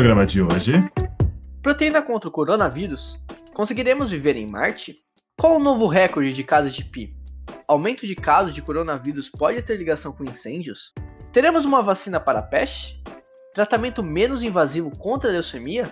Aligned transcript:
programa 0.00 0.24
de 0.24 0.40
hoje. 0.40 0.72
Proteína 1.62 2.00
contra 2.00 2.26
o 2.26 2.32
coronavírus? 2.32 3.22
Conseguiremos 3.52 4.10
viver 4.10 4.34
em 4.34 4.50
Marte? 4.50 4.96
Qual 5.38 5.56
o 5.56 5.62
novo 5.62 5.86
recorde 5.86 6.32
de 6.32 6.42
casos 6.42 6.72
de 6.72 6.86
Pi? 6.86 7.14
Aumento 7.68 8.06
de 8.06 8.14
casos 8.14 8.54
de 8.54 8.62
coronavírus 8.62 9.28
pode 9.28 9.60
ter 9.60 9.76
ligação 9.76 10.10
com 10.10 10.24
incêndios? 10.24 10.94
Teremos 11.34 11.66
uma 11.66 11.82
vacina 11.82 12.18
para 12.18 12.38
a 12.38 12.42
peste? 12.42 12.98
Tratamento 13.52 14.02
menos 14.02 14.42
invasivo 14.42 14.90
contra 14.96 15.28
a 15.28 15.32
leucemia? 15.34 15.84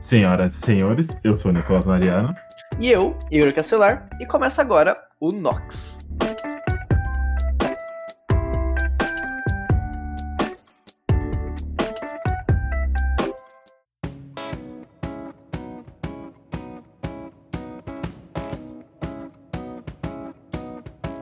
Senhoras 0.00 0.56
e 0.56 0.58
senhores, 0.58 1.16
eu 1.22 1.36
sou 1.36 1.52
o 1.52 1.54
Nicolas 1.54 1.86
Mariano. 1.86 2.34
E 2.80 2.90
eu, 2.90 3.16
Igor 3.30 3.54
Castelar, 3.54 4.08
e 4.20 4.26
começa 4.26 4.60
agora 4.60 5.00
o 5.20 5.28
Nox. 5.28 5.97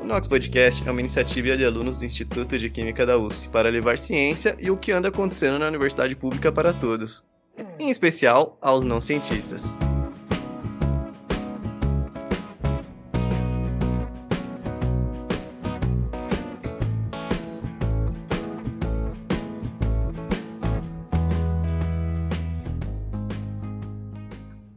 O 0.06 0.08
Nox 0.08 0.28
Podcast 0.28 0.86
é 0.86 0.90
uma 0.92 1.00
iniciativa 1.00 1.56
de 1.56 1.64
alunos 1.64 1.98
do 1.98 2.04
Instituto 2.04 2.56
de 2.56 2.70
Química 2.70 3.04
da 3.04 3.18
USP 3.18 3.48
para 3.48 3.68
levar 3.68 3.98
ciência 3.98 4.56
e 4.60 4.70
o 4.70 4.76
que 4.76 4.92
anda 4.92 5.08
acontecendo 5.08 5.58
na 5.58 5.66
universidade 5.66 6.14
pública 6.14 6.52
para 6.52 6.72
todos, 6.72 7.24
em 7.76 7.90
especial 7.90 8.56
aos 8.62 8.84
não 8.84 9.00
cientistas. 9.00 9.76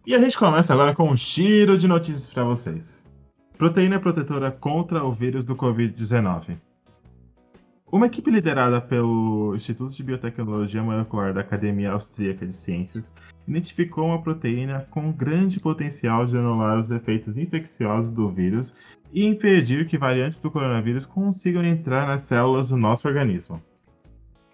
E 0.07 0.15
a 0.15 0.17
gente 0.17 0.35
começa 0.35 0.73
agora 0.73 0.95
com 0.95 1.11
um 1.11 1.15
giro 1.15 1.77
de 1.77 1.87
notícias 1.87 2.27
para 2.27 2.43
vocês. 2.43 3.07
Proteína 3.59 3.99
protetora 3.99 4.51
contra 4.51 5.03
o 5.03 5.11
vírus 5.11 5.43
do 5.43 5.53
Covid-19. 5.53 6.55
Uma 7.91 8.05
equipe 8.05 8.31
liderada 8.31 8.79
pelo 8.79 9.53
Instituto 9.53 9.91
de 9.91 10.01
Biotecnologia 10.01 10.81
Molecular 10.81 11.33
da 11.33 11.41
Academia 11.41 11.91
Austríaca 11.91 12.45
de 12.45 12.53
Ciências 12.53 13.11
identificou 13.45 14.05
uma 14.05 14.21
proteína 14.21 14.87
com 14.89 15.11
grande 15.11 15.59
potencial 15.59 16.25
de 16.25 16.37
anular 16.37 16.79
os 16.79 16.89
efeitos 16.89 17.37
infecciosos 17.37 18.09
do 18.09 18.29
vírus 18.29 18.73
e 19.11 19.25
impedir 19.25 19.85
que 19.85 19.97
variantes 19.97 20.39
do 20.39 20.49
coronavírus 20.49 21.05
consigam 21.05 21.65
entrar 21.65 22.07
nas 22.07 22.21
células 22.21 22.69
do 22.69 22.77
nosso 22.77 23.09
organismo. 23.09 23.61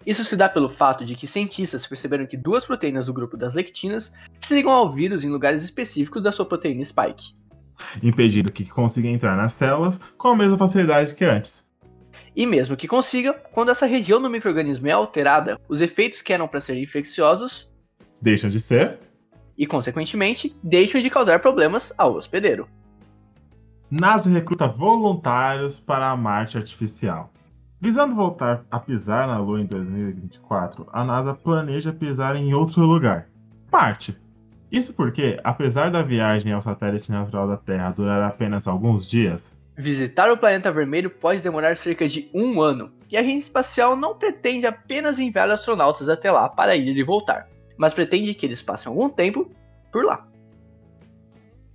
Isso 0.04 0.24
se 0.24 0.36
dá 0.36 0.48
pelo 0.48 0.68
fato 0.68 1.04
de 1.04 1.14
que 1.14 1.28
cientistas 1.28 1.86
perceberam 1.86 2.26
que 2.26 2.36
duas 2.36 2.66
proteínas 2.66 3.06
do 3.06 3.12
grupo 3.12 3.36
das 3.36 3.54
lectinas 3.54 4.12
se 4.40 4.52
ligam 4.52 4.72
ao 4.72 4.92
vírus 4.92 5.22
em 5.22 5.30
lugares 5.30 5.62
específicos 5.62 6.24
da 6.24 6.32
sua 6.32 6.44
proteína 6.44 6.84
spike, 6.84 7.36
impedindo 8.02 8.52
que 8.52 8.64
consiga 8.64 9.08
entrar 9.08 9.36
nas 9.36 9.52
células 9.52 9.98
com 10.16 10.28
a 10.28 10.36
mesma 10.36 10.58
facilidade 10.58 11.14
que 11.14 11.24
antes. 11.24 11.66
E 12.34 12.44
mesmo 12.44 12.76
que 12.76 12.86
consiga, 12.86 13.32
quando 13.52 13.70
essa 13.70 13.86
região 13.86 14.20
do 14.20 14.28
microorganismo 14.28 14.86
é 14.86 14.92
alterada, 14.92 15.58
os 15.68 15.80
efeitos 15.80 16.20
que 16.20 16.32
eram 16.32 16.46
para 16.46 16.60
ser 16.60 16.76
infecciosos 16.76 17.72
Deixam 18.20 18.50
de 18.50 18.60
ser. 18.60 18.98
e, 19.56 19.66
consequentemente, 19.66 20.54
deixam 20.62 21.00
de 21.00 21.08
causar 21.08 21.40
problemas 21.40 21.92
ao 21.96 22.14
hospedeiro. 22.14 22.68
NASA 23.90 24.28
recruta 24.28 24.66
voluntários 24.68 25.80
para 25.80 26.10
a 26.10 26.16
Marte 26.16 26.58
Artificial. 26.58 27.32
Visando 27.80 28.14
voltar 28.14 28.66
a 28.70 28.80
pisar 28.80 29.26
na 29.26 29.38
Lua 29.38 29.60
em 29.60 29.66
2024, 29.66 30.88
a 30.92 31.04
NASA 31.04 31.34
planeja 31.34 31.92
pisar 31.92 32.34
em 32.36 32.52
outro 32.52 32.82
lugar 32.82 33.28
Marte. 33.70 34.18
Isso 34.70 34.92
porque, 34.94 35.38
apesar 35.44 35.90
da 35.90 36.02
viagem 36.02 36.52
ao 36.52 36.62
satélite 36.62 37.10
natural 37.10 37.48
da 37.48 37.56
Terra 37.56 37.90
durar 37.90 38.22
apenas 38.22 38.66
alguns 38.66 39.08
dias, 39.08 39.56
Visitar 39.78 40.32
o 40.32 40.38
planeta 40.38 40.72
vermelho 40.72 41.10
pode 41.10 41.42
demorar 41.42 41.76
cerca 41.76 42.08
de 42.08 42.30
um 42.32 42.62
ano, 42.62 42.90
e 43.10 43.16
a 43.16 43.20
agência 43.20 43.46
espacial 43.46 43.94
não 43.94 44.16
pretende 44.16 44.66
apenas 44.66 45.18
enviar 45.18 45.50
astronautas 45.50 46.08
até 46.08 46.32
lá 46.32 46.48
para 46.48 46.74
ir 46.74 46.96
e 46.96 47.02
voltar, 47.02 47.46
mas 47.76 47.92
pretende 47.92 48.32
que 48.32 48.46
eles 48.46 48.62
passem 48.62 48.88
algum 48.88 49.10
tempo 49.10 49.50
por 49.92 50.02
lá. 50.02 50.26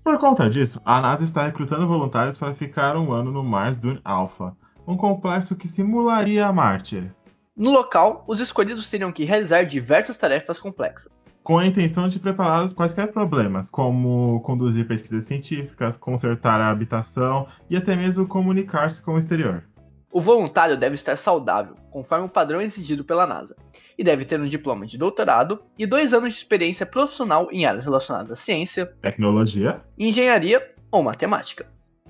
por 0.04 0.18
conta 0.18 0.50
disso, 0.50 0.82
a 0.84 1.00
NASA 1.00 1.24
está 1.24 1.46
recrutando 1.46 1.88
voluntários 1.88 2.40
para 2.40 2.56
ficar 2.56 2.98
um 2.98 3.14
ano 3.14 3.30
no 3.32 3.44
Mars 3.44 3.76
Dune 3.76 4.02
Alpha, 4.04 4.58
um 4.88 4.98
complexo 4.98 5.56
que 5.56 5.68
simularia 5.68 6.52
Marte, 6.52 7.08
No 7.56 7.70
local, 7.70 8.26
os 8.28 8.40
escolhidos 8.40 8.90
teriam 8.90 9.12
que 9.12 9.26
realizar 9.26 9.62
diversas 9.64 10.18
tarefas 10.18 10.60
complexas. 10.60 11.21
Com 11.44 11.58
a 11.58 11.66
intenção 11.66 12.08
de 12.08 12.20
prepará-los 12.20 12.74
quaisquer 12.74 13.12
problemas, 13.12 13.70
como 13.70 14.40
conduzir 14.42 14.88
pesquisas 14.88 15.26
científicas, 15.26 15.98
consertar 15.98 16.62
a 16.62 16.70
habitação 16.70 17.48
e 17.70 17.76
até 17.76 17.96
mesmo 17.96 18.28
comunicar-se 18.28 19.02
com 19.02 19.14
o 19.14 19.18
exterior. 19.18 19.64
O 20.12 20.22
voluntário 20.22 20.78
deve 20.78 20.96
estar 20.96 21.18
saudável, 21.18 21.76
conforme 21.90 22.26
o 22.26 22.30
padrão 22.30 22.62
exigido 22.62 23.04
pela 23.04 23.26
NASA, 23.26 23.56
e 23.98 24.04
deve 24.04 24.26
ter 24.26 24.40
um 24.40 24.48
diploma 24.48 24.86
de 24.86 24.98
doutorado 24.98 25.62
e 25.78 25.86
dois 25.86 26.14
anos 26.14 26.34
de 26.34 26.40
experiência 26.40 26.86
profissional 26.86 27.48
em 27.52 27.66
áreas 27.66 27.86
relacionadas 27.86 28.32
à 28.32 28.36
ciência, 28.36 28.88
Tecnologia. 29.02 29.82
engenharia 29.98 30.70
ou 30.92 31.02
matemática. 31.02 31.66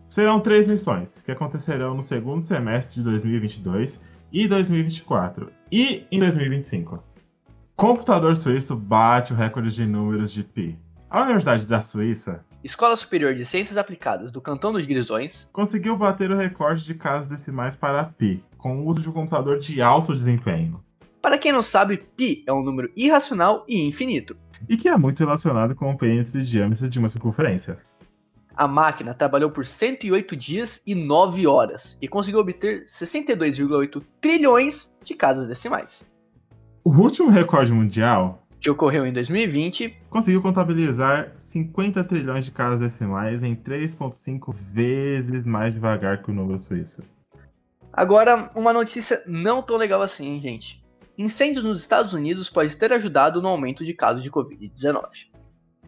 Serão 0.10 0.40
três 0.40 0.68
missões, 0.68 1.22
que 1.22 1.32
acontecerão 1.32 1.94
no 1.94 2.02
segundo 2.02 2.42
semestre 2.42 2.96
de 2.96 3.04
2022 3.04 4.02
e 4.32 4.48
2024, 4.48 5.52
e 5.72 6.06
em 6.12 6.20
2025. 6.20 7.11
Computador 7.82 8.36
suíço 8.36 8.76
bate 8.76 9.34
o 9.34 9.36
recorde 9.36 9.72
de 9.72 9.88
números 9.88 10.32
de 10.32 10.44
pi. 10.44 10.78
A 11.10 11.24
Universidade 11.24 11.66
da 11.66 11.82
Suíça 11.82 12.46
Escola 12.64 12.96
Superior 12.96 13.34
de 13.34 13.44
Ciências 13.44 13.76
Aplicadas 13.76 14.32
do 14.32 14.40
Cantão 14.40 14.72
dos 14.72 14.86
Grisões 14.86 15.50
conseguiu 15.52 15.98
bater 15.98 16.30
o 16.30 16.38
recorde 16.38 16.86
de 16.86 16.94
casas 16.94 17.26
decimais 17.26 17.76
para 17.76 18.04
pi, 18.04 18.44
com 18.56 18.78
o 18.78 18.86
uso 18.86 19.02
de 19.02 19.10
um 19.10 19.12
computador 19.12 19.58
de 19.58 19.82
alto 19.82 20.14
desempenho, 20.14 20.80
Para 21.24 21.40
quem 21.40 21.52
não 21.52 21.64
sabe, 21.64 21.98
π 21.98 22.44
é 22.46 22.54
um 22.54 22.62
número 22.62 22.92
irracional 22.96 23.66
e 23.68 23.82
infinito. 23.82 24.38
e 24.70 24.78
que 24.78 24.88
é 24.88 24.96
muito 24.96 25.18
relacionado 25.22 25.74
com 25.74 25.90
o 25.90 25.98
perímetro 25.98 26.40
de 26.40 26.46
diâmetro 26.46 26.88
de 26.88 27.00
uma 27.00 27.10
circunferência. 27.10 27.80
A 28.56 28.68
máquina 28.68 29.16
trabalhou 29.16 29.50
por 29.50 29.66
108 29.66 30.36
dias 30.36 30.84
e 30.86 30.94
9 30.94 31.48
horas 31.48 31.98
e 32.00 32.08
conseguiu 32.08 32.42
obter 32.42 32.86
62,8 32.86 34.04
trilhões 34.22 34.94
de 35.04 35.16
casas 35.16 35.48
decimais, 35.48 36.11
O 36.84 36.90
último 36.90 37.30
recorde 37.30 37.72
mundial 37.72 38.42
que 38.60 38.70
ocorreu 38.70 39.06
em 39.06 39.14
2020 39.14 39.98
conseguiu 40.10 40.42
contabilizar 40.42 41.32
50 41.36 42.04
trilhões 42.04 42.46
de 42.46 42.52
casas 42.52 42.80
decimais 42.80 43.44
em 43.44 43.56
3,5 43.56 44.54
vezes 44.54 45.46
mais 45.46 45.74
devagar 45.76 46.24
que 46.24 46.32
o 46.32 46.34
número 46.34 46.58
suíço. 46.58 47.02
Agora, 47.94 48.52
uma 48.56 48.74
notícia 48.74 49.22
não 49.28 49.62
tão 49.62 49.78
legal 49.78 50.02
assim, 50.02 50.28
hein, 50.28 50.40
gente. 50.40 50.84
Incêndios 51.18 51.64
nos 51.64 51.82
Estados 51.82 52.14
Unidos 52.14 52.50
pode 52.50 52.76
ter 52.76 52.92
ajudado 52.94 53.42
no 53.42 53.48
aumento 53.48 53.84
de 53.86 53.94
casos 53.94 54.24
de 54.24 54.32
Covid-19. 54.32 55.04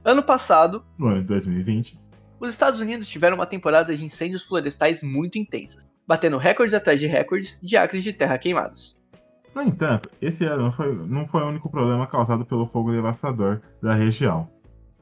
Ano 0.03 0.21
passado, 0.21 0.83
No 0.97 1.07
ano 1.07 1.21
de 1.21 1.27
2020, 1.27 1.99
os 2.39 2.51
Estados 2.51 2.79
Unidos 2.79 3.07
tiveram 3.07 3.35
uma 3.35 3.47
temporada 3.47 3.95
de 3.95 4.03
incêndios 4.03 4.43
florestais 4.43 5.01
muito 5.01 5.37
intensas, 5.37 5.87
batendo 6.05 6.37
recordes 6.37 6.73
atrás 6.73 6.99
de 6.99 7.07
recordes 7.07 7.57
de 7.61 7.77
acres 7.77 8.03
de 8.03 8.13
terra 8.13 8.37
queimados. 8.37 8.95
No 9.55 9.61
entanto, 9.61 10.09
esse 10.21 10.45
ano 10.45 10.63
não 10.63 10.71
foi, 10.71 10.95
não 10.95 11.27
foi 11.27 11.43
o 11.43 11.47
único 11.47 11.69
problema 11.69 12.07
causado 12.07 12.45
pelo 12.45 12.67
fogo 12.67 12.91
devastador 12.91 13.61
da 13.81 13.93
região. 13.93 14.49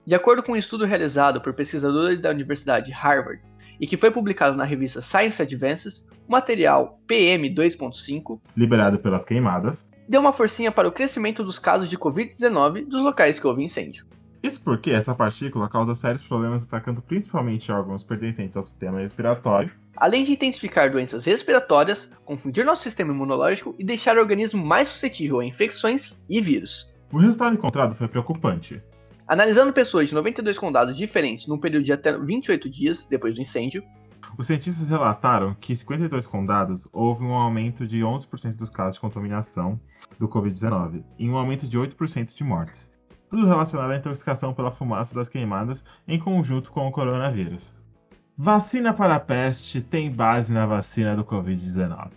De 0.06 0.16
acordo 0.16 0.44
com 0.44 0.53
um 0.53 0.57
estudo 0.57 0.85
realizado 0.85 1.39
por 1.39 1.53
pesquisadores 1.53 2.19
da 2.19 2.29
Universidade 2.29 2.88
de 2.88 2.91
Harvard 2.91 3.41
e 3.79 3.88
que 3.88 3.97
foi 3.97 4.11
publicado 4.11 4.55
na 4.55 4.64
revista 4.64 5.02
Science 5.02 5.41
Advances, 5.41 6.05
o 6.28 6.31
material 6.31 6.99
PM2.5 7.08 8.40
Liberado 8.55 8.99
pelas 8.99 9.23
queimadas. 9.23 9.90
deu 10.08 10.22
uma 10.22 10.34
forcinha 10.34 10.72
para 10.72 10.87
o 10.87 10.91
crescimento 10.91 11.43
dos 11.43 11.58
casos 11.58 11.90
de 11.90 11.97
Covid-19 11.97 12.87
dos 12.87 13.03
locais 13.03 13.40
que 13.40 13.47
houve 13.47 13.64
incêndio. 13.64 14.05
Isso 14.43 14.64
porque 14.64 14.91
essa 14.91 15.14
partícula 15.14 15.70
causa 15.70 15.93
sérios 15.93 16.23
problemas 16.23 16.64
atacando 16.64 17.02
principalmente 17.02 17.72
órgãos 17.72 18.03
pertencentes 18.03 18.58
ao 18.58 18.64
sistema 18.64 18.99
respiratório, 18.99 19.72
além 19.96 20.23
de 20.23 20.34
intensificar 20.34 20.91
doenças 20.91 21.26
respiratórias, 21.26 22.09
confundir 22.26 22.66
nosso 22.66 22.84
sistema 22.84 23.14
imunológico 23.14 23.76
e 23.78 23.84
deixar 23.84 24.17
o 24.17 24.20
organismo 24.20 24.66
mais 24.66 24.88
suscetível 24.88 25.40
a 25.40 25.46
infecções 25.46 26.22
e 26.29 26.40
vírus. 26.41 26.91
O 27.11 27.17
resultado 27.17 27.55
encontrado 27.55 27.93
foi 27.96 28.08
preocupante. 28.08 28.82
Analisando 29.28 29.72
pessoas 29.72 30.09
de 30.09 30.16
92 30.16 30.58
condados 30.58 30.97
diferentes 30.97 31.47
num 31.47 31.58
período 31.58 31.85
de 31.85 31.93
até 31.93 32.17
28 32.17 32.70
dias 32.70 33.05
depois 33.05 33.35
do 33.35 33.41
incêndio, 33.41 33.84
Os 34.38 34.47
cientistas 34.47 34.88
relataram 34.88 35.55
que 35.59 35.73
em 35.73 35.76
52 35.76 36.28
condados 36.28 36.87
houve 36.94 37.23
um 37.23 37.34
aumento 37.34 37.87
de 37.87 37.99
11% 37.99 38.55
dos 38.55 38.70
casos 38.70 38.96
de 38.96 39.02
contaminação 39.02 39.79
do 40.20 40.28
Covid-19 40.28 41.03
e 41.17 41.29
um 41.29 41.35
aumento 41.35 41.67
de 41.67 41.78
8% 41.78 42.34
de 42.34 42.44
mortes. 42.44 42.91
Tudo 43.29 43.47
relacionado 43.47 43.91
à 43.91 43.97
intoxicação 43.97 44.53
pela 44.53 44.72
fumaça 44.72 45.16
das 45.16 45.29
queimadas 45.29 45.84
em 46.08 46.20
conjunto 46.20 46.72
com 46.72 46.87
o 46.87 46.91
coronavírus. 46.91 47.80
Vacina 48.43 48.91
para 48.91 49.17
a 49.17 49.20
peste 49.20 49.84
tem 49.84 50.09
base 50.09 50.52
na 50.52 50.66
vacina 50.66 51.16
do 51.16 51.23
Covid-19. 51.23 52.09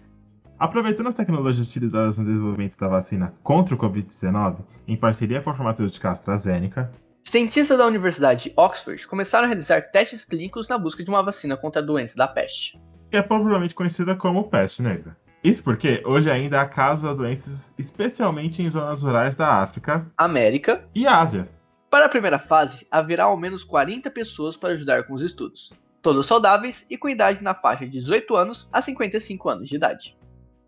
Aproveitando 0.59 1.09
as 1.09 1.15
tecnologias 1.15 1.69
utilizadas 1.69 2.17
no 2.17 2.25
desenvolvimento 2.25 2.79
da 2.79 2.89
vacina 2.89 3.35
contra 3.43 3.75
o 3.75 3.79
Covid-19, 3.79 4.65
em 4.89 4.97
parceria 4.97 5.43
com 5.43 5.51
a 5.51 5.55
farmacêutica 5.55 6.11
AstraZeneca, 6.11 6.91
cientistas 7.23 7.77
da 7.77 7.85
Universidade 7.85 8.45
de 8.45 8.55
Oxford 8.57 9.07
começaram 9.07 9.45
a 9.45 9.49
realizar 9.49 9.83
testes 9.83 10.25
clínicos 10.25 10.67
na 10.67 10.79
busca 10.79 11.05
de 11.05 11.11
uma 11.11 11.23
vacina 11.23 11.59
contra 11.59 11.83
a 11.83 11.85
doença 11.85 12.17
da 12.17 12.27
peste. 12.27 12.81
Que 13.11 13.19
é 13.19 13.23
popularmente 13.23 13.75
conhecida 13.75 14.17
como 14.17 14.49
peste 14.49 14.81
negra. 14.81 15.15
Isso 15.45 15.63
porque 15.63 16.03
hoje 16.07 16.31
ainda 16.31 16.59
há 16.59 16.67
casos 16.67 17.05
da 17.05 17.13
doença, 17.13 17.71
especialmente 17.77 18.63
em 18.63 18.71
zonas 18.71 19.03
rurais 19.03 19.35
da 19.35 19.63
África, 19.63 20.11
América 20.17 20.89
e 20.95 21.07
Ásia. 21.07 21.47
Para 21.91 22.07
a 22.07 22.09
primeira 22.09 22.39
fase, 22.39 22.87
haverá 22.91 23.25
ao 23.25 23.37
menos 23.37 23.63
40 23.63 24.11
pessoas 24.11 24.57
para 24.57 24.71
ajudar 24.71 25.05
com 25.05 25.13
os 25.13 25.23
estudos, 25.23 25.71
todos 26.05 26.27
saudáveis 26.27 26.85
e 26.91 26.99
com 26.99 27.09
idade 27.09 27.43
na 27.43 27.55
faixa 27.55 27.87
de 27.87 27.93
18 27.93 28.37
anos 28.37 28.69
a 28.71 28.83
55 28.83 29.49
anos 29.49 29.69
de 29.71 29.77
idade. 29.77 30.15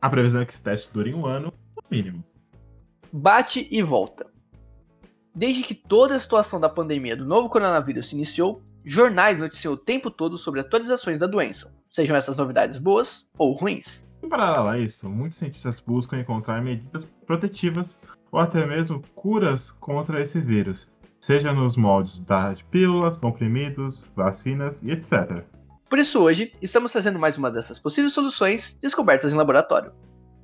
A 0.00 0.08
previsão 0.08 0.40
é 0.40 0.46
que 0.46 0.52
esse 0.52 0.62
teste 0.62 0.90
dure 0.90 1.12
um 1.12 1.26
ano, 1.26 1.52
no 1.76 1.82
mínimo. 1.90 2.24
Bate 3.12 3.68
e 3.70 3.82
volta. 3.82 4.26
Desde 5.34 5.62
que 5.62 5.74
toda 5.74 6.16
a 6.16 6.18
situação 6.18 6.58
da 6.58 6.70
pandemia 6.70 7.14
do 7.14 7.26
novo 7.26 7.50
coronavírus 7.50 8.08
se 8.08 8.14
iniciou, 8.14 8.62
jornais 8.82 9.38
noticiam 9.38 9.74
o 9.74 9.76
tempo 9.76 10.10
todo 10.10 10.38
sobre 10.38 10.60
atualizações 10.60 11.20
da 11.20 11.26
doença, 11.26 11.70
sejam 11.90 12.16
essas 12.16 12.34
novidades 12.34 12.78
boas 12.78 13.28
ou 13.36 13.52
ruins. 13.52 14.02
Em 14.22 14.30
paralelo 14.30 14.68
a 14.68 14.78
isso, 14.78 15.06
muitos 15.10 15.36
cientistas 15.36 15.80
buscam 15.80 16.18
encontrar 16.18 16.62
medidas 16.62 17.04
protetivas 17.26 17.98
ou 18.32 18.40
até 18.40 18.64
mesmo 18.64 19.02
curas 19.14 19.70
contra 19.72 20.22
esse 20.22 20.40
vírus, 20.40 20.90
seja 21.26 21.52
nos 21.52 21.76
moldes 21.76 22.20
de 22.20 22.64
pílulas, 22.70 23.16
comprimidos, 23.16 24.08
vacinas 24.14 24.80
e 24.80 24.92
etc. 24.92 25.42
Por 25.90 25.98
isso, 25.98 26.22
hoje, 26.22 26.52
estamos 26.62 26.92
trazendo 26.92 27.18
mais 27.18 27.36
uma 27.36 27.50
dessas 27.50 27.80
possíveis 27.80 28.12
soluções 28.12 28.78
descobertas 28.80 29.32
em 29.32 29.36
laboratório. 29.36 29.90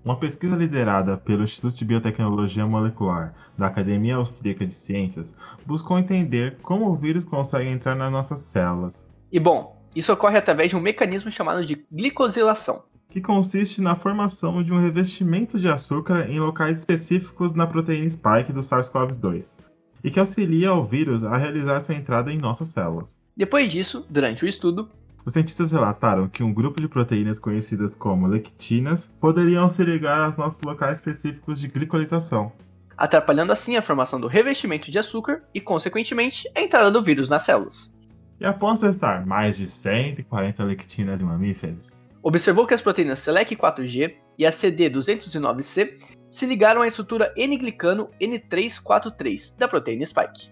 Uma 0.05 0.19
pesquisa 0.19 0.56
liderada 0.56 1.17
pelo 1.17 1.44
Instituto 1.44 1.76
de 1.76 1.84
Biotecnologia 1.84 2.67
Molecular 2.67 3.32
da 3.56 3.69
Academia 3.69 4.17
Austríaca 4.17 4.67
de 4.67 4.73
Ciências 4.73 5.37
buscou 5.64 6.00
entender 6.00 6.56
como 6.62 6.88
o 6.88 6.96
vírus 6.96 7.23
consegue 7.23 7.70
entrar 7.70 7.94
nas 7.94 8.11
nossas 8.11 8.40
células. 8.40 9.08
E 9.31 9.38
bom, 9.38 9.81
isso 9.94 10.12
ocorre 10.12 10.38
através 10.38 10.70
de 10.70 10.76
um 10.76 10.81
mecanismo 10.81 11.31
chamado 11.31 11.64
de 11.64 11.87
glicosilação, 11.93 12.82
que 13.08 13.20
consiste 13.20 13.81
na 13.81 13.94
formação 13.94 14.64
de 14.64 14.73
um 14.73 14.81
revestimento 14.81 15.61
de 15.61 15.69
açúcar 15.69 16.29
em 16.29 16.40
locais 16.40 16.81
específicos 16.81 17.55
na 17.55 17.69
proteína 17.69 18.11
spike 18.11 18.52
do 18.52 18.62
SARS-CoV-2, 18.62 19.70
e 20.02 20.10
que 20.10 20.20
auxilia 20.20 20.70
ao 20.70 20.84
vírus 20.84 21.25
a 21.25 21.37
realizar 21.37 21.81
sua 21.81 21.94
entrada 21.94 22.32
em 22.32 22.38
nossas 22.38 22.69
células. 22.69 23.20
Depois 23.37 23.70
disso, 23.70 24.06
durante 24.10 24.44
o 24.44 24.49
estudo, 24.49 24.90
os 25.25 25.32
cientistas 25.32 25.70
relataram 25.70 26.28
que 26.28 26.43
um 26.43 26.52
grupo 26.52 26.81
de 26.81 26.88
proteínas 26.88 27.38
conhecidas 27.38 27.94
como 27.94 28.26
lectinas 28.26 29.14
poderiam 29.20 29.69
se 29.69 29.84
ligar 29.84 30.26
aos 30.26 30.37
nossos 30.37 30.60
locais 30.62 30.99
específicos 30.99 31.60
de 31.60 31.69
glicolização, 31.69 32.52
atrapalhando 32.96 33.52
assim 33.52 33.76
a 33.76 33.82
formação 33.82 34.20
do 34.20 34.26
revestimento 34.26 34.90
de 34.90 34.99
açúcar 34.99 35.43
e, 35.54 35.60
consequentemente, 35.60 36.50
a 36.55 36.60
entrada 36.60 36.90
do 36.90 37.02
vírus 37.02 37.28
nas 37.28 37.43
células. 37.43 37.94
E 38.40 38.44
após 38.44 38.81
testar 38.81 39.25
mais 39.25 39.56
de 39.56 39.69
140 39.69 40.64
lectinas 40.64 41.20
em 41.20 41.25
mamíferos, 41.25 41.96
observou 42.22 42.66
que 42.66 42.75
as 42.75 42.82
proteínas 42.82 43.20
SELEC4G 43.20 44.16
e 44.38 44.44
a 44.44 44.50
CD209C 44.50 45.98
se 46.32 46.46
ligaram 46.46 46.82
à 46.82 46.88
estrutura 46.88 47.32
N-glicano 47.37 48.11
N343 48.20 49.56
da 49.56 49.69
proteína 49.69 50.05
Spike. 50.05 50.50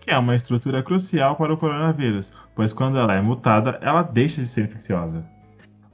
Que 0.00 0.12
é 0.12 0.18
uma 0.18 0.36
estrutura 0.36 0.82
crucial 0.82 1.34
para 1.34 1.52
o 1.52 1.56
coronavírus, 1.56 2.32
pois 2.54 2.72
quando 2.72 2.98
ela 2.98 3.14
é 3.14 3.20
mutada, 3.20 3.80
ela 3.82 4.02
deixa 4.02 4.40
de 4.40 4.46
ser 4.46 4.66
infecciosa. 4.66 5.24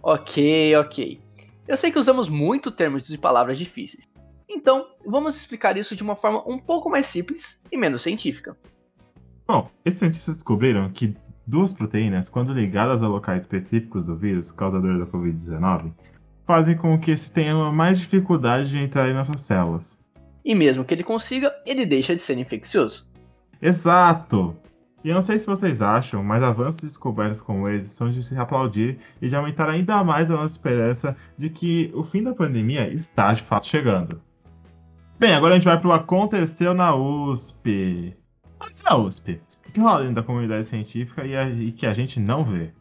Ok, 0.02 0.76
ok. 0.76 1.20
Eu 1.66 1.76
sei 1.76 1.90
que 1.90 1.98
usamos 1.98 2.28
muito 2.28 2.70
termos 2.70 3.06
de 3.06 3.16
palavras 3.16 3.58
difíceis. 3.58 4.06
Então, 4.46 4.86
vamos 5.06 5.36
explicar 5.36 5.76
isso 5.78 5.96
de 5.96 6.02
uma 6.02 6.16
forma 6.16 6.42
um 6.46 6.58
pouco 6.58 6.90
mais 6.90 7.06
simples 7.06 7.62
e 7.70 7.76
menos 7.76 8.02
científica. 8.02 8.56
Bom, 9.46 9.70
esses 9.84 10.00
cientistas 10.00 10.36
descobriram 10.36 10.90
que 10.90 11.14
Duas 11.48 11.72
proteínas, 11.72 12.28
quando 12.28 12.52
ligadas 12.52 13.02
a 13.02 13.08
locais 13.08 13.40
específicos 13.40 14.04
do 14.04 14.14
vírus 14.14 14.50
causador 14.50 14.98
da 14.98 15.06
Covid-19, 15.06 15.94
fazem 16.48 16.74
com 16.74 16.98
que 16.98 17.14
se 17.14 17.30
tenha 17.30 17.54
mais 17.70 18.00
dificuldade 18.00 18.70
de 18.70 18.78
entrar 18.78 19.06
em 19.10 19.12
nossas 19.12 19.42
células. 19.42 20.00
E 20.42 20.54
mesmo 20.54 20.82
que 20.82 20.94
ele 20.94 21.04
consiga, 21.04 21.54
ele 21.66 21.84
deixa 21.84 22.16
de 22.16 22.22
ser 22.22 22.38
infeccioso. 22.38 23.06
Exato! 23.60 24.56
E 25.04 25.10
eu 25.10 25.14
não 25.14 25.20
sei 25.20 25.38
se 25.38 25.46
vocês 25.46 25.82
acham, 25.82 26.24
mas 26.24 26.42
avanços 26.42 26.80
descobertos 26.80 27.42
como 27.42 27.68
esses 27.68 27.90
são 27.90 28.08
de 28.08 28.22
se 28.22 28.34
aplaudir 28.34 28.98
e 29.20 29.28
de 29.28 29.36
aumentar 29.36 29.68
ainda 29.68 30.02
mais 30.02 30.30
a 30.30 30.36
nossa 30.36 30.54
esperança 30.54 31.14
de 31.36 31.50
que 31.50 31.92
o 31.94 32.02
fim 32.02 32.22
da 32.22 32.34
pandemia 32.34 32.88
está 32.94 33.34
de 33.34 33.42
fato 33.42 33.66
chegando. 33.66 34.22
Bem, 35.18 35.34
agora 35.34 35.52
a 35.52 35.56
gente 35.58 35.66
vai 35.66 35.78
para 35.78 35.88
o 35.88 35.92
Aconteceu 35.92 36.72
na 36.72 36.96
USP. 36.96 38.16
Mas 38.58 38.82
na 38.82 38.96
USP, 38.96 39.38
o 39.68 39.70
que 39.70 39.80
rola 39.80 40.00
dentro 40.00 40.14
da 40.14 40.22
comunidade 40.22 40.66
científica 40.66 41.26
e, 41.26 41.36
a, 41.36 41.46
e 41.50 41.72
que 41.72 41.86
a 41.86 41.92
gente 41.92 42.18
não 42.18 42.42
vê? 42.42 42.72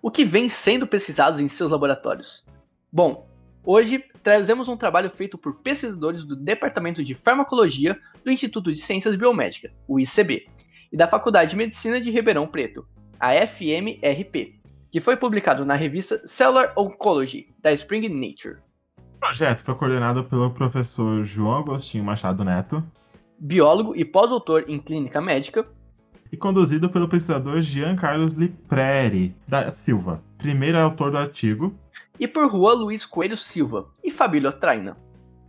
O 0.00 0.10
que 0.10 0.24
vem 0.24 0.48
sendo 0.48 0.86
pesquisado 0.86 1.42
em 1.42 1.48
seus 1.48 1.70
laboratórios? 1.70 2.48
Bom, 2.92 3.28
hoje 3.64 4.04
trazemos 4.20 4.68
um 4.68 4.76
trabalho 4.76 5.08
feito 5.08 5.38
por 5.38 5.60
pesquisadores 5.60 6.24
do 6.24 6.34
Departamento 6.34 7.04
de 7.04 7.14
Farmacologia 7.14 7.96
do 8.24 8.32
Instituto 8.32 8.72
de 8.72 8.80
Ciências 8.80 9.14
Biomédicas, 9.14 9.70
o 9.86 10.00
ICB, 10.00 10.48
e 10.92 10.96
da 10.96 11.06
Faculdade 11.06 11.50
de 11.50 11.56
Medicina 11.56 12.00
de 12.00 12.10
Ribeirão 12.10 12.48
Preto, 12.48 12.84
a 13.20 13.30
FMRP, 13.46 14.60
que 14.90 15.00
foi 15.00 15.16
publicado 15.16 15.64
na 15.64 15.76
revista 15.76 16.20
Cellular 16.26 16.72
Oncology, 16.76 17.54
da 17.60 17.72
Spring 17.72 18.08
Nature. 18.08 18.58
O 19.14 19.20
projeto 19.20 19.62
foi 19.62 19.74
coordenado 19.76 20.24
pelo 20.24 20.50
professor 20.50 21.22
João 21.22 21.58
Agostinho 21.58 22.02
Machado 22.02 22.44
Neto, 22.44 22.82
biólogo 23.38 23.94
e 23.94 24.04
pós-doutor 24.04 24.64
em 24.66 24.80
clínica 24.80 25.20
médica, 25.20 25.64
e 26.32 26.36
conduzido 26.36 26.90
pelo 26.90 27.08
pesquisador 27.08 27.60
Jean 27.60 27.94
Carlos 27.94 28.34
Lipreri 28.34 29.34
da 29.46 29.72
Silva, 29.72 30.22
primeiro 30.38 30.78
autor 30.78 31.12
do 31.12 31.18
artigo, 31.18 31.72
e 32.20 32.28
por 32.28 32.48
Juan 32.50 32.74
Luiz 32.74 33.06
Coelho 33.06 33.36
Silva 33.36 33.88
e 34.04 34.10
Fabílio 34.10 34.52
Traina. 34.52 34.96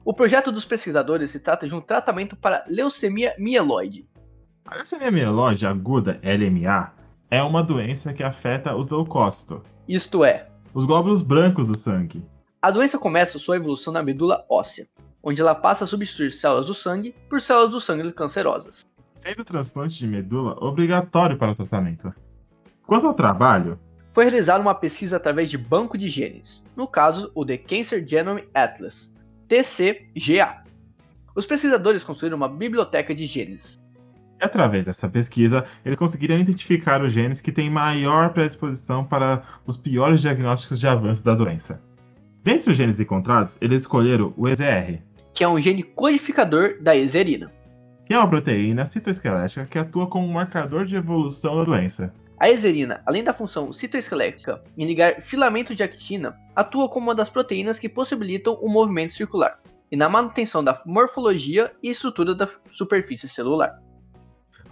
O 0.04 0.14
projeto 0.14 0.52
dos 0.52 0.66
pesquisadores 0.66 1.30
se 1.30 1.40
trata 1.40 1.68
de 1.68 1.76
um 1.76 1.82
tratamento 1.82 2.36
para 2.36 2.64
leucemia 2.68 3.36
mieloide. 3.38 4.08
A 4.66 4.76
leucemia 4.76 5.12
mieloide 5.12 5.68
aguda, 5.68 6.20
LMA, 6.24 6.94
é 7.30 7.44
uma 7.44 7.62
doença 7.62 8.14
que 8.14 8.24
afeta 8.24 8.76
os 8.76 8.90
leucócitos, 8.90 9.62
isto 9.88 10.24
é, 10.24 10.48
os 10.74 10.86
glóbulos 10.86 11.22
brancos 11.22 11.68
do 11.68 11.75
sangue. 11.75 12.25
A 12.62 12.72
doença 12.72 12.98
começa 12.98 13.38
sua 13.38 13.58
evolução 13.58 13.92
na 13.92 14.01
medula 14.01 14.46
óssea, 14.50 14.88
onde 15.22 15.42
ela 15.42 15.54
passa 15.54 15.84
a 15.84 15.88
substituir 15.88 16.32
células 16.32 16.68
do 16.68 16.74
sangue 16.74 17.13
por 17.30 17.42
células 17.42 17.72
do 17.72 17.80
sangue 17.80 18.12
cancerosas 18.13 18.90
sendo 19.22 19.42
o 19.42 19.46
transplante 19.46 20.00
de 20.00 20.08
medula 20.08 20.58
obrigatório 20.60 21.38
para 21.38 21.51
o 21.51 21.56
tratamento. 21.56 22.12
Quanto 22.88 23.06
ao 23.06 23.13
trabalho, 23.13 23.80
foi 24.12 24.25
realizada 24.25 24.62
uma 24.62 24.75
pesquisa 24.75 25.18
através 25.18 25.50
de 25.50 25.58
banco 25.58 25.98
de 25.98 26.08
genes, 26.08 26.63
no 26.75 26.88
caso 26.88 27.32
o 27.34 27.46
The 27.46 27.58
Cancer 27.58 28.06
Genome 28.06 28.44
Atlas, 28.53 29.13
TCGA. 29.48 30.63
Os 31.36 31.46
pesquisadores 31.46 32.03
construíram 32.03 32.38
uma 32.38 32.50
biblioteca 32.50 33.15
de 33.15 33.25
genes. 33.25 33.80
E 34.39 34.44
através 34.44 34.86
dessa 34.86 35.08
pesquisa, 35.08 35.63
eles 35.86 35.98
conseguiram 35.98 36.38
identificar 36.38 37.01
os 37.01 37.13
genes 37.13 37.41
que 37.41 37.51
têm 37.51 37.70
maior 37.70 38.34
predisposição 38.34 39.06
para 39.06 39.44
os 39.65 39.77
piores 39.77 40.22
diagnósticos 40.22 40.80
de 40.80 40.88
avanço 40.88 41.24
da 41.24 41.36
doença. 41.36 41.82
Dentre 42.44 42.72
os 42.72 42.77
genes 42.77 43.00
encontrados, 43.00 43.58
eles 43.62 43.82
escolheram 43.82 44.34
o 44.36 44.50
EZR, 44.50 45.00
que 45.34 45.44
é 45.44 45.48
um 45.48 45.60
gene 45.60 45.84
codificador 45.84 46.82
da 46.82 46.98
exerina 46.98 47.51
que 48.12 48.15
é 48.15 48.18
uma 48.18 48.30
proteína 48.30 48.86
citoesquelética 48.86 49.65
que 49.65 49.80
atua 49.80 50.06
como 50.06 50.27
um 50.27 50.34
marcador 50.34 50.84
de 50.84 50.98
evolução 50.98 51.56
da 51.56 51.63
doença. 51.63 52.13
A 52.41 52.50
exerina, 52.50 53.03
além 53.05 53.24
da 53.24 53.36
função 53.36 53.71
citoesquelética 53.71 54.63
em 54.75 54.83
ligar 54.83 55.21
filamento 55.21 55.75
de 55.75 55.83
actina, 55.83 56.36
atua 56.55 56.89
como 56.89 57.05
uma 57.05 57.13
das 57.13 57.29
proteínas 57.29 57.77
que 57.77 57.88
possibilitam 57.88 58.55
o 58.55 58.67
movimento 58.67 59.13
circular 59.13 59.60
e 59.91 59.95
na 59.95 60.10
manutenção 60.10 60.63
da 60.63 60.75
morfologia 60.88 61.71
e 61.83 61.91
estrutura 61.91 62.33
da 62.33 62.50
superfície 62.71 63.29
celular. 63.29 63.79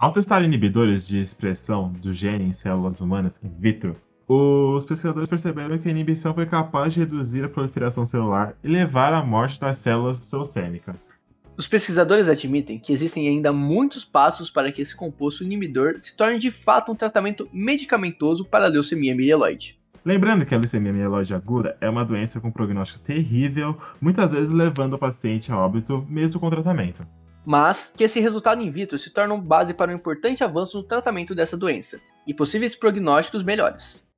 Ao 0.00 0.12
testar 0.12 0.42
inibidores 0.42 1.06
de 1.06 1.20
expressão 1.20 1.92
do 1.92 2.12
gene 2.12 2.46
em 2.46 2.52
células 2.52 3.00
humanas 3.00 3.38
in 3.40 3.52
vitro, 3.56 3.94
os 4.26 4.84
pesquisadores 4.84 5.28
perceberam 5.28 5.78
que 5.78 5.86
a 5.86 5.92
inibição 5.92 6.34
foi 6.34 6.46
capaz 6.46 6.92
de 6.94 7.00
reduzir 7.00 7.44
a 7.44 7.48
proliferação 7.48 8.04
celular 8.04 8.56
e 8.64 8.68
levar 8.68 9.14
à 9.14 9.22
morte 9.22 9.60
das 9.60 9.76
células 9.76 10.32
leucêmicas. 10.32 11.19
Os 11.60 11.68
pesquisadores 11.68 12.26
admitem 12.26 12.78
que 12.78 12.90
existem 12.90 13.28
ainda 13.28 13.52
muitos 13.52 14.02
passos 14.02 14.48
para 14.48 14.72
que 14.72 14.80
esse 14.80 14.96
composto 14.96 15.44
inibidor 15.44 16.00
se 16.00 16.16
torne 16.16 16.38
de 16.38 16.50
fato 16.50 16.90
um 16.90 16.94
tratamento 16.94 17.50
medicamentoso 17.52 18.46
para 18.46 18.64
a 18.64 18.68
leucemia 18.68 19.14
mieloide. 19.14 19.78
Lembrando 20.02 20.46
que 20.46 20.54
a 20.54 20.56
leucemia 20.56 20.90
mieloide 20.90 21.34
aguda 21.34 21.76
é 21.78 21.90
uma 21.90 22.02
doença 22.02 22.40
com 22.40 22.50
prognóstico 22.50 23.04
terrível, 23.04 23.76
muitas 24.00 24.32
vezes 24.32 24.48
levando 24.48 24.94
o 24.94 24.98
paciente 24.98 25.52
a 25.52 25.58
óbito 25.58 26.02
mesmo 26.08 26.40
com 26.40 26.48
tratamento. 26.48 27.06
Mas 27.44 27.92
que 27.94 28.04
esse 28.04 28.20
resultado 28.20 28.62
in 28.62 28.70
vitro 28.70 28.98
se 28.98 29.10
torna 29.10 29.36
base 29.36 29.74
para 29.74 29.92
um 29.92 29.96
importante 29.96 30.42
avanço 30.42 30.78
no 30.78 30.82
tratamento 30.82 31.34
dessa 31.34 31.58
doença 31.58 32.00
e 32.26 32.32
possíveis 32.32 32.74
prognósticos 32.74 33.42
melhores. 33.42 34.08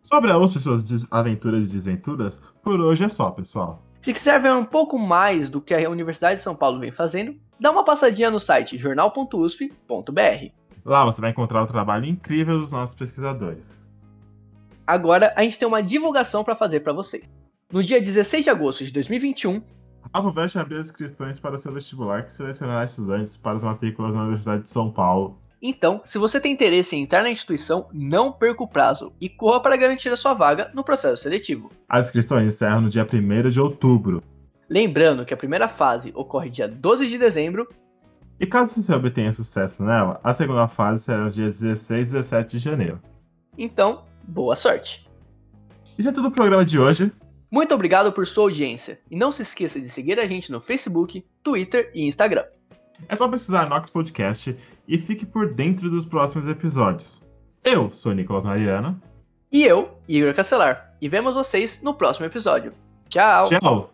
Sobre 0.00 0.30
a 0.30 0.38
USP 0.38 0.56
e 0.56 0.60
suas 0.60 1.06
aventuras 1.10 1.68
e 1.68 1.72
desventuras, 1.72 2.40
por 2.62 2.80
hoje 2.80 3.04
é 3.04 3.08
só, 3.10 3.30
pessoal. 3.30 3.83
Se 4.04 4.12
quiser 4.12 4.38
ver 4.38 4.52
um 4.52 4.66
pouco 4.66 4.98
mais 4.98 5.48
do 5.48 5.62
que 5.62 5.72
a 5.72 5.88
Universidade 5.88 6.36
de 6.36 6.42
São 6.42 6.54
Paulo 6.54 6.78
vem 6.78 6.92
fazendo, 6.92 7.40
dá 7.58 7.70
uma 7.70 7.82
passadinha 7.82 8.30
no 8.30 8.38
site 8.38 8.76
jornal.usp.br. 8.76 10.50
Lá 10.84 11.06
você 11.06 11.22
vai 11.22 11.30
encontrar 11.30 11.62
o 11.62 11.66
trabalho 11.66 12.04
incrível 12.04 12.60
dos 12.60 12.70
nossos 12.70 12.94
pesquisadores. 12.94 13.82
Agora 14.86 15.32
a 15.34 15.42
gente 15.42 15.58
tem 15.58 15.66
uma 15.66 15.82
divulgação 15.82 16.44
para 16.44 16.54
fazer 16.54 16.80
para 16.80 16.92
vocês. 16.92 17.24
No 17.72 17.82
dia 17.82 17.98
16 17.98 18.44
de 18.44 18.50
agosto 18.50 18.84
de 18.84 18.92
2021, 18.92 19.62
a 20.12 20.20
FUVEST 20.20 20.58
abriu 20.58 20.80
as 20.80 20.88
inscrições 20.88 21.40
para 21.40 21.54
o 21.54 21.58
seu 21.58 21.72
vestibular 21.72 22.26
que 22.26 22.32
selecionará 22.34 22.84
estudantes 22.84 23.38
para 23.38 23.56
as 23.56 23.64
matrículas 23.64 24.12
na 24.12 24.20
Universidade 24.24 24.64
de 24.64 24.68
São 24.68 24.90
Paulo. 24.90 25.40
Então, 25.66 26.02
se 26.04 26.18
você 26.18 26.38
tem 26.38 26.52
interesse 26.52 26.94
em 26.94 27.04
entrar 27.04 27.22
na 27.22 27.30
instituição, 27.30 27.88
não 27.90 28.30
perca 28.30 28.62
o 28.62 28.68
prazo 28.68 29.14
e 29.18 29.30
corra 29.30 29.60
para 29.60 29.78
garantir 29.78 30.10
a 30.10 30.16
sua 30.16 30.34
vaga 30.34 30.70
no 30.74 30.84
processo 30.84 31.22
seletivo. 31.22 31.70
As 31.88 32.04
inscrições 32.04 32.52
encerram 32.52 32.82
no 32.82 32.90
dia 32.90 33.06
1 33.10 33.48
de 33.48 33.58
outubro. 33.58 34.22
Lembrando 34.68 35.24
que 35.24 35.32
a 35.32 35.36
primeira 35.38 35.66
fase 35.66 36.12
ocorre 36.14 36.50
dia 36.50 36.68
12 36.68 37.06
de 37.06 37.16
dezembro. 37.16 37.66
E 38.38 38.46
caso 38.46 38.74
você 38.74 38.92
obtenha 38.92 39.32
sucesso 39.32 39.82
nela, 39.82 40.20
a 40.22 40.34
segunda 40.34 40.68
fase 40.68 41.04
será 41.04 41.30
dia 41.30 41.46
16 41.46 42.10
e 42.10 42.12
17 42.12 42.58
de 42.58 42.62
janeiro. 42.62 43.00
Então, 43.56 44.02
boa 44.22 44.56
sorte! 44.56 45.08
Isso 45.96 46.10
é 46.10 46.12
tudo 46.12 46.28
o 46.28 46.32
programa 46.32 46.66
de 46.66 46.78
hoje. 46.78 47.10
Muito 47.50 47.74
obrigado 47.74 48.12
por 48.12 48.26
sua 48.26 48.44
audiência 48.44 49.00
e 49.10 49.16
não 49.16 49.32
se 49.32 49.40
esqueça 49.40 49.80
de 49.80 49.88
seguir 49.88 50.20
a 50.20 50.26
gente 50.26 50.52
no 50.52 50.60
Facebook, 50.60 51.24
Twitter 51.42 51.90
e 51.94 52.06
Instagram. 52.06 52.44
É 53.08 53.16
só 53.16 53.28
pesquisar 53.28 53.68
Nox 53.68 53.90
Podcast 53.90 54.56
e 54.86 54.98
fique 54.98 55.26
por 55.26 55.52
dentro 55.52 55.90
dos 55.90 56.06
próximos 56.06 56.46
episódios. 56.46 57.22
Eu 57.62 57.90
sou 57.90 58.12
Nicolas 58.12 58.44
Mariano. 58.44 59.00
E 59.50 59.64
eu, 59.64 59.96
Igor 60.08 60.34
Castelar. 60.34 60.94
E 61.00 61.08
vemos 61.08 61.34
vocês 61.34 61.80
no 61.82 61.94
próximo 61.94 62.26
episódio. 62.26 62.72
Tchau! 63.08 63.44
Tchau! 63.44 63.90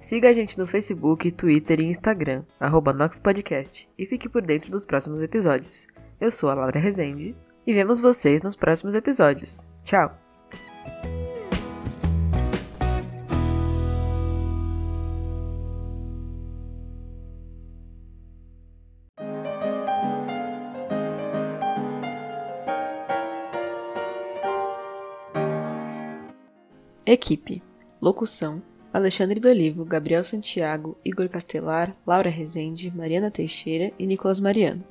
Siga 0.00 0.28
a 0.28 0.32
gente 0.34 0.58
no 0.58 0.66
Facebook, 0.66 1.32
Twitter 1.32 1.80
e 1.80 1.84
Instagram, 1.84 2.44
arroba 2.60 2.92
Nox 2.92 3.18
Podcast, 3.18 3.88
e 3.98 4.04
fique 4.04 4.28
por 4.28 4.42
dentro 4.42 4.70
dos 4.70 4.84
próximos 4.84 5.22
episódios. 5.22 5.86
Eu 6.20 6.30
sou 6.30 6.50
a 6.50 6.54
Laura 6.54 6.78
Rezende 6.78 7.34
e 7.66 7.72
vemos 7.72 8.00
vocês 8.00 8.42
nos 8.42 8.54
próximos 8.54 8.94
episódios. 8.94 9.64
Tchau! 9.82 10.23
Equipe: 27.14 27.62
Locução: 28.02 28.60
Alexandre 28.92 29.38
do 29.38 29.46
Olivo, 29.48 29.84
Gabriel 29.84 30.24
Santiago, 30.24 30.98
Igor 31.04 31.28
Castelar, 31.28 31.96
Laura 32.04 32.28
Rezende, 32.28 32.90
Mariana 32.90 33.30
Teixeira 33.30 33.92
e 33.96 34.04
Nicolas 34.04 34.40
Mariano. 34.40 34.84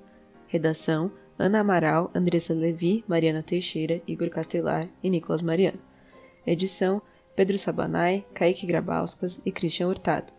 Redação: 0.47 1.11
Ana 1.37 1.59
Amaral, 1.59 2.09
Andressa 2.15 2.53
Levi, 2.53 3.03
Mariana 3.09 3.43
Teixeira, 3.43 4.01
Igor 4.07 4.29
Castelar 4.29 4.87
e 5.03 5.09
Nicolas 5.09 5.41
Mariano. 5.41 5.79
Edição: 6.47 7.01
Pedro 7.35 7.59
Sabanai, 7.59 8.25
Kaique 8.33 8.65
Grabauskas 8.65 9.41
e 9.45 9.51
Christian 9.51 9.89
Hurtado. 9.89 10.31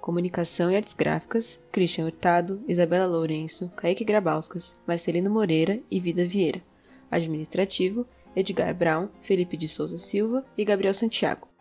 Comunicação 0.00 0.70
e 0.70 0.76
Artes 0.76 0.94
Gráficas: 0.94 1.60
Christian 1.72 2.04
Hurtado, 2.04 2.62
Isabela 2.68 3.06
Lourenço, 3.06 3.72
Kaique 3.74 4.04
Grabauskas, 4.04 4.78
Marcelino 4.86 5.30
Moreira 5.30 5.80
e 5.90 5.98
Vida 5.98 6.24
Vieira. 6.24 6.62
Administrativo: 7.10 8.06
Edgar 8.36 8.74
Brown, 8.74 9.08
Felipe 9.22 9.56
de 9.56 9.68
Souza 9.68 9.98
Silva 9.98 10.44
e 10.56 10.64
Gabriel 10.64 10.94
Santiago. 10.94 11.53